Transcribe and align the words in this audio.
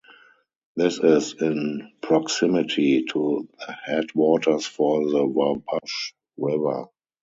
This 0.75 0.97
is 0.97 1.35
in 1.39 1.91
proximity 2.01 3.03
to 3.11 3.47
the 3.59 3.71
head 3.71 4.05
waters 4.15 4.65
for 4.65 5.07
the 5.07 5.23
Wabash 5.27 6.15
River. 6.37 6.85